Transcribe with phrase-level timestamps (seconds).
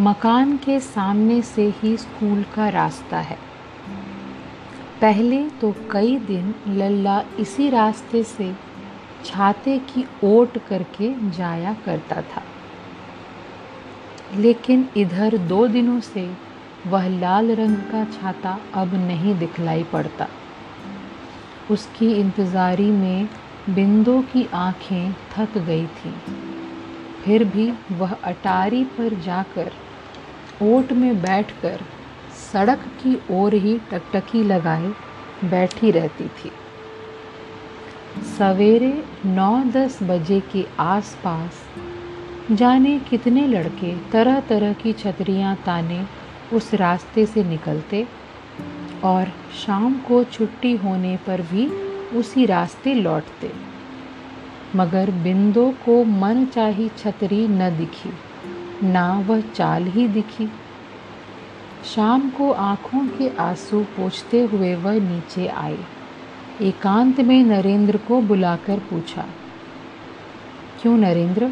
[0.00, 3.36] मकान के सामने से ही स्कूल का रास्ता है।
[5.00, 8.54] पहले तो कई दिन लल्ला इसी रास्ते से
[9.24, 12.42] छाते की ओट करके जाया करता था।
[14.36, 16.36] लेकिन इधर दो दिनों से
[16.86, 20.28] वह लाल रंग का छाता अब नहीं दिखलाई पड़ता।
[21.70, 23.28] उसकी इंतज़ारी में
[23.70, 26.14] बिंदु की आँखें थक गई थीं।
[27.24, 29.70] फिर भी वह अटारी पर जाकर
[30.62, 31.80] ओट में बैठकर
[32.52, 34.92] सड़क की ओर ही टकटकी लगाए
[35.44, 36.50] बैठी रहती थी।
[38.38, 38.92] सवेरे
[39.26, 41.62] नौ दस बजे के आसपास
[42.52, 46.04] जाने कितने लड़के तरह तरह की छतरियाँ ताने
[46.52, 48.06] उस रास्ते से निकलते
[49.04, 51.66] और शाम को छुट्टी होने पर भी
[52.18, 53.50] उसी रास्ते लौटते।
[54.76, 58.10] मगर बिंदु को मन चाही छतरी न दिखी,
[58.82, 60.48] ना वह चाल ही दिखी।
[61.84, 65.78] शाम को आँखों के आँसू पोछते हुए वह नीचे आए।
[66.62, 69.24] एकांत में नरेंद्र को बुलाकर पूछा,
[70.82, 71.48] क्यों नरेंद्र?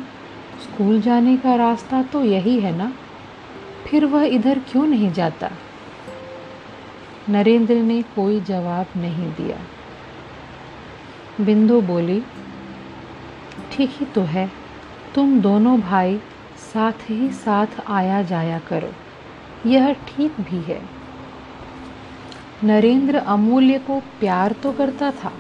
[0.63, 2.93] स्कूल जाने का रास्ता तो यही है ना?
[3.87, 5.51] फिर वह इधर क्यों नहीं जाता?
[7.29, 9.57] नरेंद्र ने कोई जवाब नहीं दिया।
[11.45, 12.23] बिंदु बोली
[13.73, 14.51] ठीक ही तो है।
[15.15, 16.19] तुम दोनों भाई
[16.65, 18.93] साथ ही साथ आया जाया करो।
[19.67, 20.81] यह ठीक भी है।
[22.65, 25.33] नरेंद्र अमूल्य को प्यार तो करता था,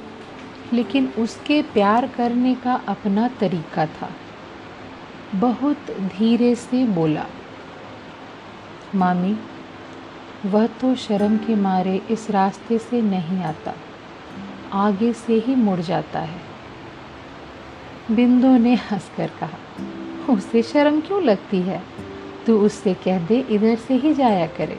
[0.73, 4.11] लेकिन उसके प्यार करने का अपना तरीका था।
[5.35, 7.27] बहुत धीरे से बोला,
[8.95, 9.37] मामी,
[10.47, 13.75] वह तो शर्म के मारे इस रास्ते से नहीं आता।
[14.77, 16.50] आगे से ही मुड़ जाता है।
[18.11, 19.59] बिंदु ने हंसकर कहा,
[20.33, 21.83] उसे शर्म क्यों लगती है?
[22.47, 24.79] तू उससे कह दे, इधर से ही जाया करे।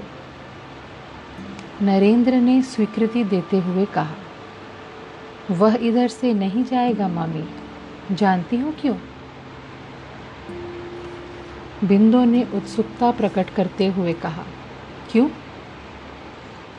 [1.81, 4.16] नरेंद्र ने स्वीकृति देते हुए कहा,
[5.51, 7.50] वह इधर से नहीं जाएगा मामी।
[8.16, 8.97] जानती हूँ क्यों?
[11.84, 14.44] बिंदु ने उत्सुकता प्रकट करते हुए कहा,
[15.11, 15.29] क्यों?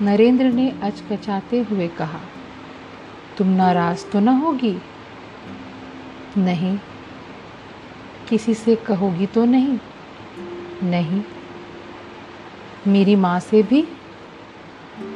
[0.02, 2.20] नरेंद्र ने अचकचाते हुए कहा,
[3.38, 4.78] तुम नाराज़ तो न होगी।
[6.38, 6.78] नहीं।
[8.28, 9.78] किसी से कहोगी तो नहीं।
[10.82, 11.22] नहीं।
[12.86, 13.88] मेरी माँ से भी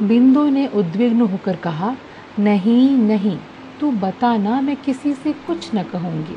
[0.03, 1.97] बिंदु ने उद्विग्न होकर कहा,
[2.39, 3.39] नहीं नहीं,
[3.81, 6.37] तू बता ना, मैं किसी से कुछ न कहूँगी।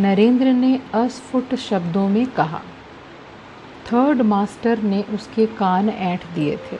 [0.00, 2.62] नरेंद्र ने अस्फुट शब्दों में कहा।
[3.86, 6.78] थर्ड मास्टर ने उसके कान ऐंठ दिए थे।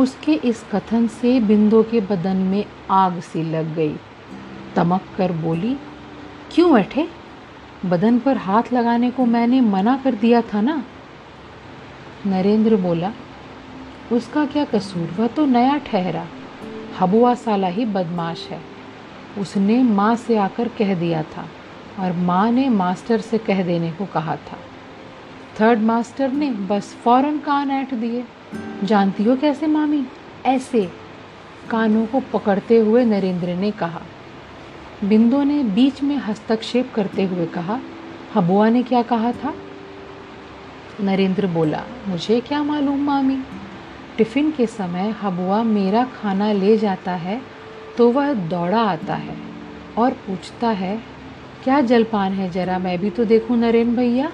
[0.00, 3.96] उसके इस कथन से बिंदु के बदन में आग सी लग गई।
[4.76, 5.76] तमक कर बोली,
[6.52, 7.08] क्यों बैठे?
[7.84, 10.84] बदन पर हाथ लगाने को मैंने मना कर दिया था ना?
[12.26, 13.12] नरेंद्र बोला,
[14.12, 15.08] उसका क्या कसूर?
[15.18, 16.26] वह तो नया ठहरा।
[17.00, 18.60] हबुआ साला ही बदमाश है।
[19.38, 21.48] उसने माँ से आकर कह दिया था
[21.98, 24.58] और माँ ने मास्टर से कह देने को कहा था।
[25.60, 28.24] थर्ड मास्टर ने बस फ़ौरन कान ऐंठ दिए।
[28.84, 30.06] जानती हो कैसे मामी?
[30.46, 30.92] ऐसे
[31.70, 34.02] कानों को पकड़ते हुए नरेंद्र ने कहा
[35.04, 37.78] बिंदु ने बीच में हस्तक्षेप करते हुए कहा,
[38.34, 39.54] हबुआ ने क्या कहा था?
[41.00, 43.38] नरेंद्र बोला, मुझे क्या मालूम, मामी।
[44.16, 47.40] टिफ़िन के समय हबुआ मेरा खाना ले जाता है
[47.96, 49.36] तो वह दौड़ा आता है
[49.98, 50.96] और पूछता है,
[51.64, 52.50] क्या जलपान है?
[52.50, 54.30] जरा मैं भी तो देखूँ नरेन भैया?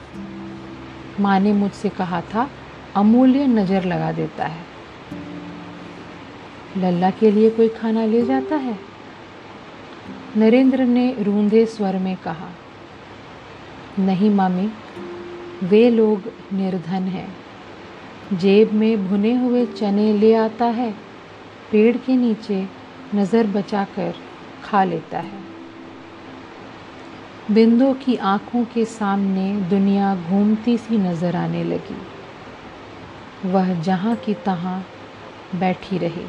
[1.21, 2.49] माँ ने मुझसे कहा था,
[2.97, 4.67] अमूल्य नज़र लगा देता है।
[6.77, 8.79] लल्ला के लिए कोई खाना ले जाता है?
[10.39, 12.49] नरेंद्र ने रूंधे स्वर में कहा,
[13.99, 14.71] नहीं मामी,
[15.65, 16.23] वे लोग
[16.53, 17.37] निर्धन हैं।
[18.39, 20.91] जेब में भुने हुए चने ले आता है,
[21.73, 22.69] पेड़ के नीचे
[23.15, 24.15] नज़र बचाकर
[24.65, 25.41] खा लेता है।
[27.51, 32.01] बिंदु की आँखों के सामने दुनिया घूमती सी नज़र आने लगी।
[33.45, 34.85] वह जहाँ की तहाँ
[35.55, 36.27] बैठी रही।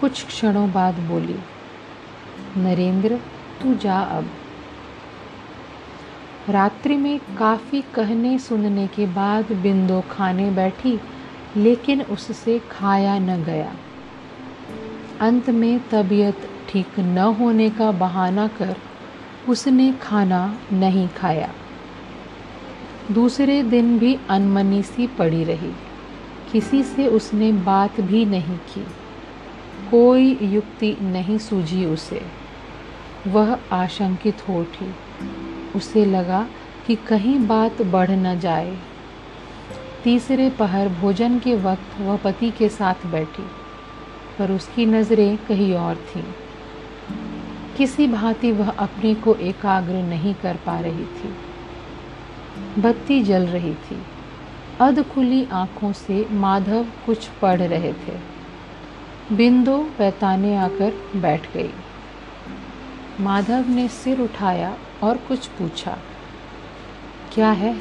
[0.00, 1.38] कुछ क्षणों बाद बोली
[2.56, 3.20] नरेंद्र,
[3.62, 4.26] तू जा अब।
[6.48, 11.00] रात्रि में काफ़ी कहने सुनने के बाद बिंदु खाने बैठी,
[11.56, 13.74] लेकिन उससे खाया न गया।
[15.20, 18.76] अंत में तबीयत ठीक न होने का बहाना कर
[19.48, 21.52] उसने खाना नहीं खाया।
[23.12, 25.72] दूसरे दिन भी अनमनी सी पड़ी रही।
[26.52, 28.86] किसी से उसने बात भी नहीं की।
[29.90, 32.45] कोई युक्ति नहीं सूझी उसे।
[33.26, 34.94] वह आशंकित हो उठी।
[35.74, 36.46] उसे लगा
[36.86, 38.78] कि कहीं बात बढ़ न जाए।
[40.04, 43.46] तीसरे पहर भोजन के वक्त वह पति के साथ बैठी,
[44.38, 46.24] पर उसकी नज़रें कहीं और थीं।
[47.76, 51.34] किसी भांति वह अपने को एकाग्र नहीं कर पा रही थी।
[52.78, 54.02] बत्ती जल रही थी।
[54.80, 58.18] अध खुली आँखों से माधव कुछ पढ़ रहे थे।
[59.32, 61.70] बिंदु पैताने आकर बैठ गई।
[63.20, 65.96] माधव ने सिर उठाया और कुछ पूछा,
[67.34, 67.74] क्या है?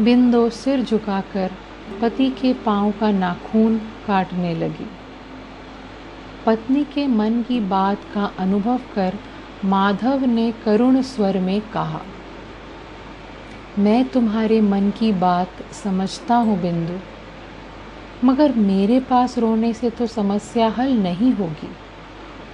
[0.00, 1.50] बिंदु सिर झुकाकर
[2.00, 4.86] पति के पाँव का नाखून काटने लगी।
[6.46, 9.18] पत्नी के मन की बात का अनुभव कर
[9.64, 12.00] माधव ने करुण स्वर में कहा,
[13.78, 16.98] मैं तुम्हारे मन की बात समझता हूँ बिंदु,
[18.24, 21.70] मगर मेरे पास रोने से तो समस्या हल नहीं होगी।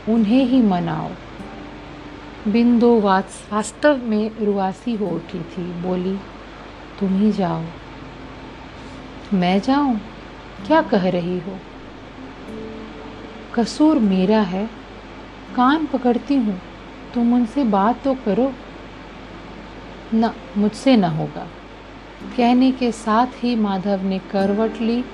[0.08, 1.10] उन्हें ही मनाओ।
[2.48, 6.16] बिंदु वास्तव में रुआसी हो उठी थी, बोली,
[7.00, 7.62] तुम ही जाओ।
[9.34, 10.00] मैं जाऊँ?
[10.66, 11.58] क्या कह रही हो?
[13.54, 14.70] कसूर मेरा है,
[15.56, 16.60] कान पकड़ती हूँ,
[17.14, 18.52] तुम उनसे बात तो करो।
[20.14, 21.46] न, मुझसे न होगा।
[22.36, 25.04] कहने के साथ ही माधव ने करवट ली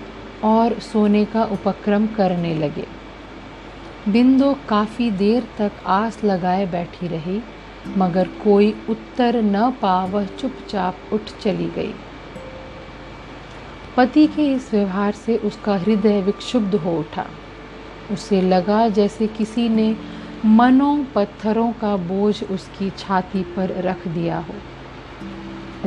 [0.45, 2.98] और सोने का उपक्रम करने लगे।
[4.09, 7.43] बिंदु काफ़ी देर तक आस लगाए बैठी रही,
[7.99, 11.95] मगर कोई उत्तर न पा वह चुपचाप उठ चली गई।
[13.97, 17.27] पति के इस व्यवहार से उसका हृदय विक्षुब्ध हो उठा।
[18.13, 19.97] उसे लगा जैसे किसी ने
[20.45, 24.55] मनों पत्थरों का बोझ उसकी छाती पर रख दिया हो।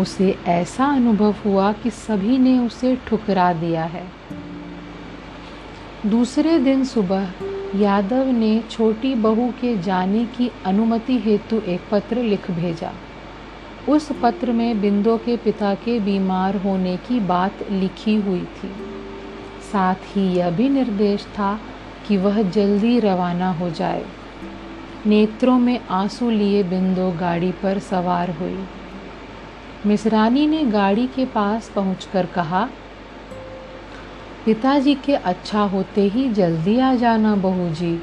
[0.01, 4.07] उसे ऐसा अनुभव हुआ कि सभी ने उसे ठुकरा दिया है।
[6.05, 7.33] दूसरे दिन सुबह
[7.75, 12.93] यादव ने छोटी बहू के जाने की अनुमति हेतु एक पत्र लिख भेजा।
[13.89, 18.71] उस पत्र में बिंदु के पिता के बीमार होने की बात लिखी हुई थी।
[19.71, 21.59] साथ ही यह भी निर्देश था
[22.07, 24.05] कि वह जल्दी रवाना हो जाए।
[25.05, 28.65] नेत्रों में आँसू लिए बिंदु गाड़ी पर सवार हुई।
[29.85, 32.69] मिसरानी ने गाड़ी के पास पहुंचकर कहा
[34.45, 38.01] पिताजी के अच्छा होते ही जल्दी आ जाना बहू जी।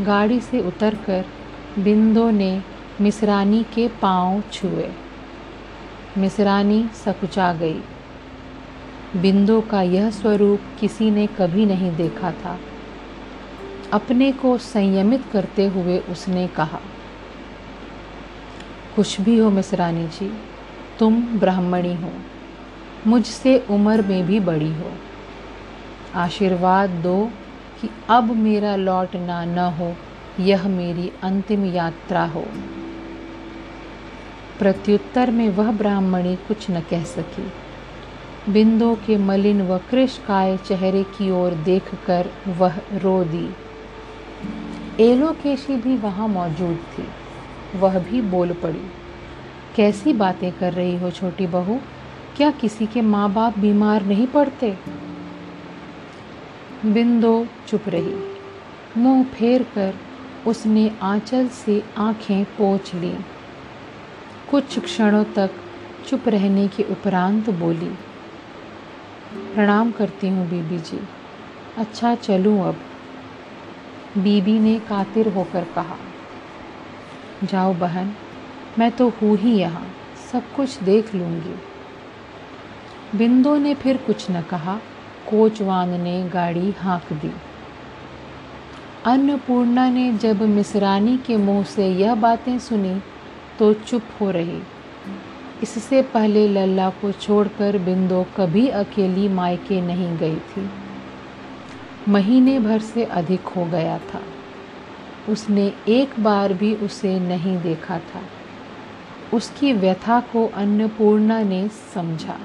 [0.00, 1.24] गाड़ी से उतरकर
[1.78, 2.50] बिंदु ने
[3.00, 4.90] मिसरानी के पाँव छुए।
[6.18, 7.80] मिसरानी सकुचा गई।
[9.16, 12.58] बिंदु का यह स्वरूप किसी ने कभी नहीं देखा था।
[13.92, 16.80] अपने को संयमित करते हुए उसने कहा,
[18.96, 20.32] कुछ भी हो मिसरानी जी,
[20.98, 22.12] तुम ब्राह्मणी हो।
[23.06, 24.92] मुझसे उम्र में भी बड़ी हो।
[26.14, 27.18] आशीर्वाद दो
[27.80, 29.94] कि अब मेरा लौटना न हो,
[30.40, 32.44] यह मेरी अंतिम यात्रा हो।
[34.58, 37.52] प्रत्युत्तर में वह ब्राह्मणी कुछ न कह सकी।
[38.52, 43.48] बिंदु के मलिन व कृषकाय चेहरे की ओर देखकर वह रो दी।
[45.00, 47.06] एलोकेशी भी वहाँ मौजूद थी।
[47.78, 48.90] वह भी बोल पड़ी,
[49.76, 51.78] कैसी बातें कर रही हो छोटी बहू?
[52.36, 54.70] क्या किसी के माँ बाप बीमार नहीं पड़ते?
[56.84, 58.14] बिंदु चुप रही।
[58.96, 59.94] मुँह फेर कर
[60.46, 63.12] उसने आंचल से आँखें पोंछ ली।
[64.50, 65.50] कुछ क्षणों तक
[66.08, 67.90] चुप रहने के उपरांत बोली,
[69.54, 70.98] प्रणाम करती हूँ बीबी जी।
[71.76, 72.80] अच्छा चलूँ अब।
[74.18, 75.96] बीबी ने कातिर होकर कहा,
[77.44, 78.14] जाओ बहन,
[78.78, 79.86] मैं तो हूँ ही यहाँ,
[80.32, 81.54] सब कुछ देख लूँगी।
[83.14, 84.76] बिंदु ने फिर कुछ न कहा।
[85.30, 87.32] कोचवान ने गाड़ी हाँक दी।
[89.06, 93.02] अन्नपूर्णा ने जब मिसरानी के मुँह से यह बातें सुनी
[93.58, 94.62] तो चुप हो रही।
[95.62, 100.70] इससे पहले लल्ला को छोड़कर बिंदु कभी अकेली मायके नहीं गई थी।
[102.08, 104.22] महीने भर से अधिक हो गया था।
[105.28, 108.22] उसने एक बार भी उसे नहीं देखा था।
[109.36, 112.36] उसकी व्यथा को अन्नपूर्णा ने समझा।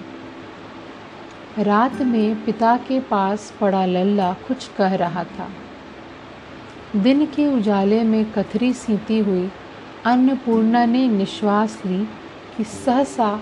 [1.58, 5.50] रात में पिता के पास पड़ा लल्ला कुछ कह रहा था।
[6.96, 9.51] दिन के उजाले में कथरी सीती हुई
[10.06, 12.06] अन्नपूर्णा ने निश्वास ली
[12.58, 13.41] कि सहसा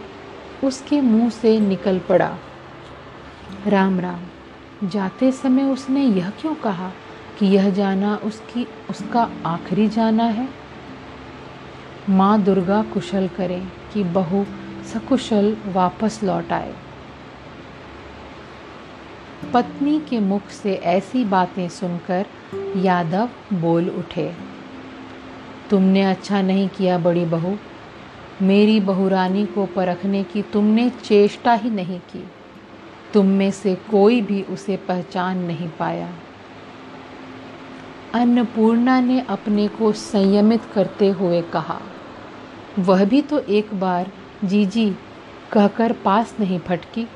[0.63, 2.37] उसके मुँह से निकल पड़ा।
[3.67, 4.19] राम राम,
[4.87, 6.91] जाते समय उसने यह क्यों कहा
[7.39, 10.49] कि यह जाना उसकी, उसका आखिरी जाना है?
[12.09, 14.45] माँ दुर्गा कुशल करे कि बहू
[14.93, 16.73] सकुशल वापस लौट आए।
[19.43, 22.25] पत्नी के मुख से ऐसी बातें सुनकर
[22.77, 24.31] यादव बोल उठे,
[25.69, 27.57] तुमने अच्छा नहीं किया बड़ी बहू।
[28.41, 32.23] मेरी बहुरानी को परखने की तुमने चेष्टा ही नहीं की।
[33.13, 36.09] तुम में से कोई भी उसे पहचान नहीं पाया।
[38.13, 41.79] अन्नपूर्णा ने अपने को संयमित करते हुए कहा,
[42.79, 44.11] वह भी तो एक बार
[44.43, 44.89] जीजी
[45.51, 47.07] कहकर पास नहीं फटकी।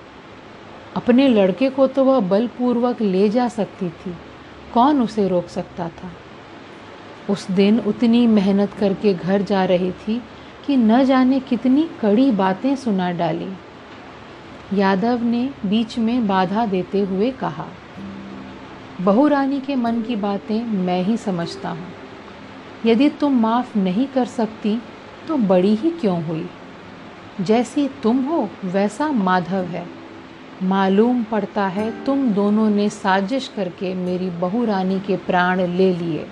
[0.96, 4.14] अपने लड़के को तो वह बलपूर्वक ले जा सकती थी।
[4.74, 6.12] कौन उसे रोक सकता था?
[7.30, 10.22] उस दिन उतनी मेहनत करके घर जा रही थी
[10.66, 13.48] कि न जाने कितनी कड़ी बातें सुना डाली।
[14.74, 17.68] यादव ने बीच में बाधा देते हुए कहा,
[19.02, 21.88] बहू रानी के मन की बातें मैं ही समझता हूँ।
[22.86, 24.82] यदि तुम माफ़ नहीं कर सकती
[25.28, 26.50] तो बड़ी ही क्यों हुई?
[27.42, 30.01] जैसी तुम हो, वैसा माधव है।
[30.64, 36.28] मालूम पड़ता है तुम दोनों ने साजिश करके मेरी बहू रानी के प्राण ले लिए।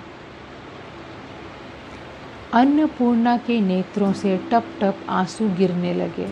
[2.52, 6.28] अन्नपूर्णा के नेत्रों से टप टप आँसू गिरने लगे।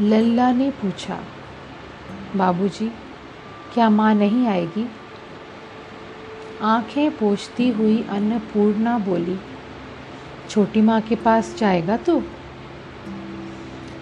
[0.00, 1.20] लल्ला ने पूछा
[2.36, 2.90] बाबूजी,
[3.74, 4.86] क्या माँ नहीं आएगी?
[6.62, 9.38] आँखें पोछती हुई अन्नपूर्णा बोली
[10.50, 12.22] छोटी माँ के पास जाएगा तो?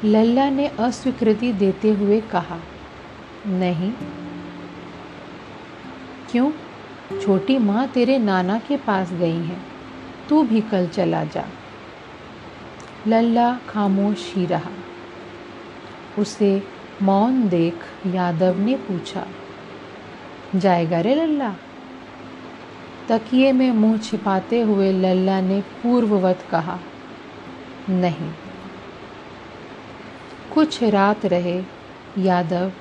[0.04, 2.60] लल्ला ने अस्वीकृति देते हुए कहा,
[3.46, 3.92] नहीं।
[6.30, 6.52] क्यों?
[7.20, 9.66] छोटी माँ तेरे नाना के पास गई हैं।
[10.28, 11.44] तू भी कल चला जा।
[13.06, 14.70] लल्ला खामोश ही रहा।
[16.18, 16.62] उसे
[17.02, 17.74] मौन देख
[18.06, 19.26] यादव ने पूछा,
[20.54, 21.54] जाएगा रे लल्ला?
[23.08, 26.78] तकिए में मुँह छिपाते हुए लल्ला ने पूर्ववत कहा,
[27.88, 28.30] नहीं।
[30.54, 31.62] कुछ रात रहे,
[32.18, 32.72] यादव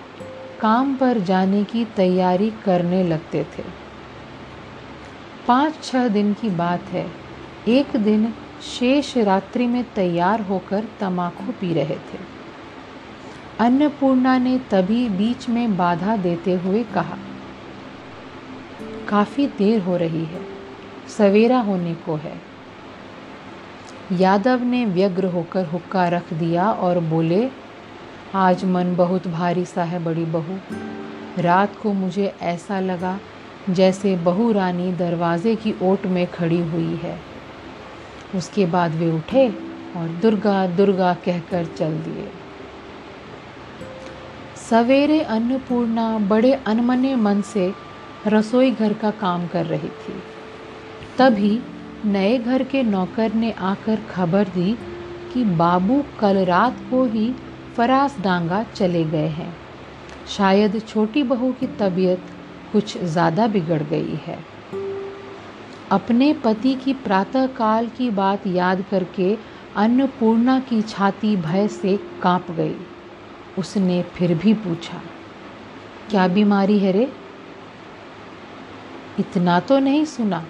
[0.61, 3.63] काम पर जाने की तैयारी करने लगते थे।
[5.47, 7.05] पाँच छः दिन की बात है।
[7.67, 12.19] एक दिन शेष रात्रि में तैयार होकर तमाकू पी रहे थे।
[13.59, 17.17] अन्नपूर्णा ने तभी बीच में बाधा देते हुए कहा,
[19.09, 20.41] काफ़ी देर हो रही है,
[21.17, 22.39] सवेरा होने को है।
[24.11, 27.49] यादव ने व्यग्र होकर हुक्का रख दिया और बोले
[28.35, 30.57] आज मन बहुत भारी सा है बड़ी बहू।
[31.41, 33.19] रात को मुझे ऐसा लगा
[33.69, 37.19] जैसे बहू रानी दरवाजे की ओट में खड़ी हुई है।
[38.35, 39.49] उसके बाद वे उठे
[39.97, 42.29] और दुर्गा दुर्गा कहकर चल दिए।
[44.69, 47.73] सवेरे अन्नपूर्णा बड़े अनमने मन से
[48.27, 50.23] रसोई घर का काम कर रही थी।
[51.17, 51.61] तभी
[52.05, 54.77] नए घर के नौकर ने आकर खबर दी
[55.33, 57.33] कि बाबू कल रात को ही
[57.77, 59.53] फरास डांगा चले गए हैं।
[60.27, 62.25] शायद छोटी बहू की तबीयत
[62.71, 64.37] कुछ ज़्यादा बिगड़ गई है।
[65.91, 69.35] अपने पति की प्रातःकाल की बात याद करके
[69.75, 72.75] अन्नपूर्णा की छाती भय से काँप गई।
[73.57, 75.01] उसने फिर भी पूछा,
[76.09, 77.11] क्या बीमारी है रे?
[79.19, 80.43] इतना तो नहीं सुना,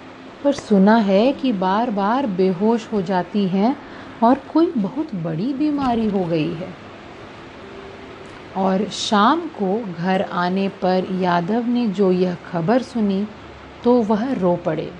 [0.44, 3.76] पर सुना है कि बार बार बेहोश हो जाती हैं
[4.22, 6.81] और कोई बहुत बड़ी बीमारी हो गई है।
[8.56, 13.26] और शाम को घर आने पर यादव ने जो यह खबर सुनी
[13.84, 14.92] तो वह रो पड़े।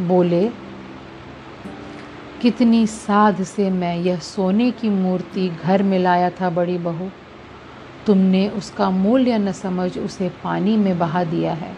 [0.00, 0.50] बोले,
[2.42, 7.10] कितनी साध से मैं यह सोने की मूर्ति घर में लाया था बड़ी बहू।
[8.06, 11.76] तुमने उसका मूल्य न समझ उसे पानी में बहा दिया है।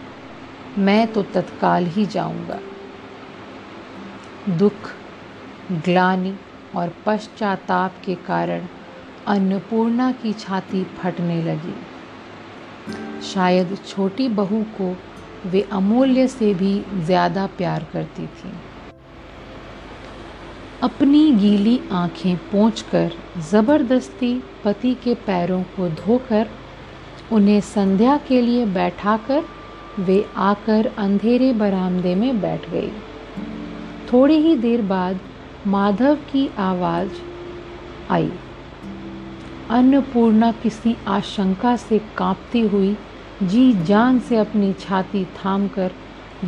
[0.77, 2.59] मैं तो तत्काल ही जाऊँगा।
[4.49, 4.91] दुख,
[5.71, 6.35] ग्लानि
[6.75, 8.67] और पश्चाताप के कारण
[9.27, 11.75] अन्नपूर्णा की छाती फटने लगी।
[13.23, 14.95] शायद छोटी बहू को
[15.45, 18.51] वे अमूल्य से भी ज़्यादा प्यार करती थी।
[20.83, 23.11] अपनी गीली आँखें पोंछकर
[23.51, 24.33] ज़बरदस्ती
[24.65, 26.49] पति के पैरों को धोकर
[27.31, 29.43] उन्हें संध्या के लिए बैठाकर
[29.99, 32.91] वे आकर अंधेरे बरामदे में बैठ गई।
[34.13, 35.19] थोड़ी ही देर बाद
[35.67, 37.21] माधव की आवाज़
[38.11, 38.31] आई।
[39.69, 42.95] अन्नपूर्णा किसी आशंका से कांपती हुई,
[43.43, 45.91] जी जान से अपनी छाती थाम कर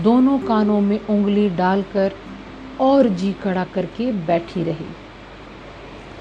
[0.03, 2.11] दोनों कानों में उंगली डालकर
[2.79, 4.85] और जी कड़ा करके बैठी रही।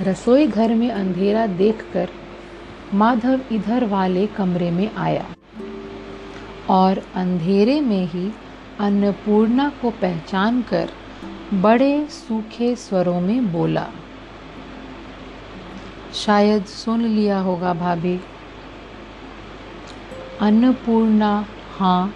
[0.02, 2.08] रसोई घर में अंधेरा देखकर
[2.94, 5.26] माधव इधर वाले कमरे में आया
[6.70, 8.30] और अंधेरे में ही
[8.80, 10.90] अन्नपूर्णा को पहचान कर
[11.54, 13.86] बड़े सूखे स्वरों में बोला
[16.16, 18.20] शायद सुन लिया होगा भाभी।
[20.40, 21.46] अन्नपूर्णा
[21.78, 22.14] हाँ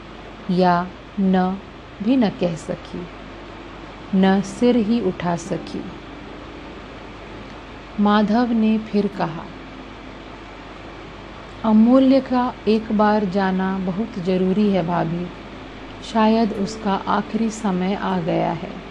[0.50, 0.86] या
[1.20, 1.58] न
[2.02, 3.06] भी न कह सकी।
[4.14, 5.84] न सिर ही उठा सकी।
[8.00, 9.44] माधव ने फिर कहा,
[11.64, 15.26] अमूल्य का एक बार जाना बहुत ज़रूरी है भाभी।
[16.12, 18.89] शायद उसका आखिरी समय आ गया है।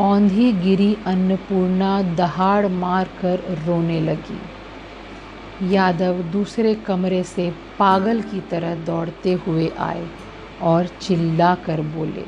[0.00, 8.74] औंधी गिरी अन्नपूर्णा दहाड़ मार कर रोने लगी। यादव दूसरे कमरे से पागल की तरह
[8.76, 10.06] दौड़ते हुए आए
[10.62, 12.24] और चिल्ला कर बोले,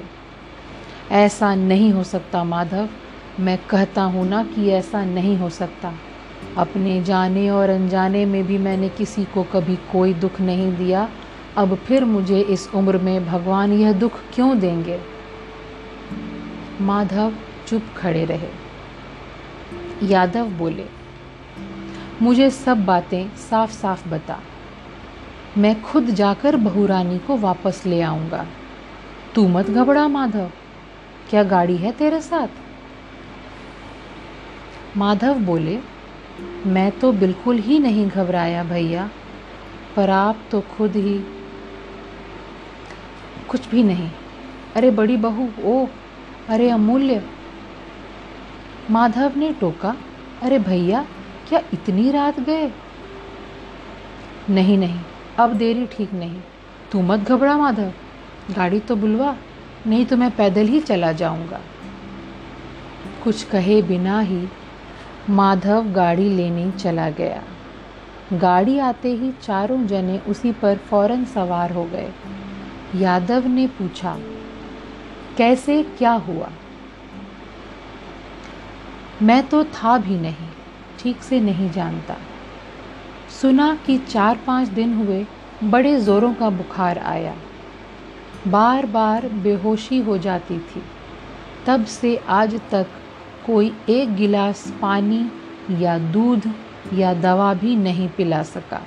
[1.12, 2.88] ऐसा नहीं हो सकता माधव।
[3.40, 5.92] मैं कहता हूँ ना कि ऐसा नहीं हो सकता।
[6.56, 11.08] अपने जाने और अनजाने में भी मैंने किसी को कभी कोई दुख नहीं दिया।
[11.56, 15.00] अब फिर मुझे इस उम्र में भगवान यह दुख क्यों देंगे?
[16.80, 17.32] माधव
[17.66, 18.48] चुप खड़े रहे।
[20.02, 20.86] यादव बोले,
[22.22, 24.40] मुझे सब बातें साफ़ साफ़ बता।
[25.58, 28.46] मैं खुद जाकर बहू रानी को वापस ले आऊँगा।
[29.34, 30.50] तू मत घबरा माधव।
[31.30, 32.48] क्या गाड़ी है तेरे साथ?
[34.96, 35.78] माधव बोले,
[36.66, 39.10] मैं तो बिल्कुल ही नहीं घबराया भैया,
[39.96, 41.18] पर आप तो खुद ही
[43.48, 44.10] कुछ भी नहीं।
[44.76, 45.86] अरे बड़ी बहू ओ
[46.48, 47.22] अरे अमूल्य
[48.90, 49.96] माधव ने टोका,
[50.42, 51.06] अरे भैया,
[51.48, 52.72] क्या इतनी रात गए?
[54.50, 55.00] नहीं नहीं,
[55.38, 56.40] अब देरी ठीक नहीं।
[56.92, 57.92] तू मत घबरा माधव,
[58.56, 59.36] गाड़ी तो बुलवा,
[59.86, 61.60] नहीं तो मैं पैदल ही चला जाऊँगा।
[63.24, 64.48] कुछ कहे बिना ही
[65.30, 67.42] माधव गाड़ी लेने चला गया।
[68.32, 72.10] गाड़ी आते ही चारों जने उसी पर फ़ौरन सवार हो गए।
[72.94, 74.18] यादव ने पूछा,
[75.36, 76.50] कैसे, क्या हुआ?
[79.22, 80.48] मैं तो था भी नहीं,
[80.98, 82.16] ठीक से नहीं जानता।
[83.42, 85.26] सुना कि चार पाँच दिन हुए,
[85.64, 87.34] बड़े ज़ोरों का बुखार आया।
[88.48, 90.82] बार बार बेहोशी हो जाती थी।
[91.66, 92.86] तब से आज तक
[93.46, 95.30] कोई एक गिलास पानी
[95.70, 96.52] या दूध
[96.94, 98.82] या दवा भी नहीं पिला सका।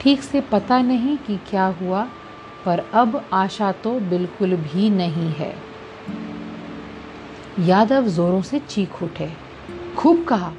[0.00, 2.08] ठीक से पता नहीं कि क्या हुआ,
[2.64, 5.69] पर अब आशा तो बिल्कुल भी नहीं है।
[7.58, 9.30] यादव जोरों से चीख उठे।
[9.98, 10.52] खूब कहा,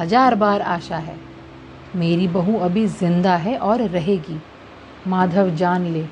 [0.00, 1.16] हज़ार बार आशा है।
[1.96, 4.40] मेरी बहू अभी ज़िंदा है और रहेगी।
[5.06, 6.04] माधव जान ले,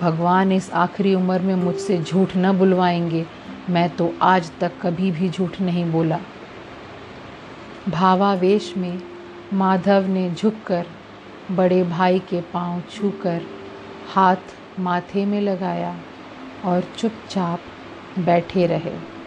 [0.00, 3.26] भगवान इस आखिरी उम्र में मुझसे झूठ न बुलवाएँगे।
[3.70, 6.20] मैं तो आज तक कभी भी झूठ नहीं बोला।
[7.88, 9.00] भावावेश में
[9.52, 10.86] माधव ने झुककर
[11.50, 13.42] बड़े भाई के पाँव छूकर
[14.14, 15.96] हाथ माथे में लगाया
[16.64, 17.60] और चुपचाप
[18.18, 19.19] बैठे रहे।